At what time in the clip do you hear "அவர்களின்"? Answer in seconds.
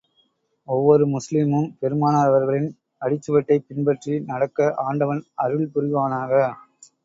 2.29-2.67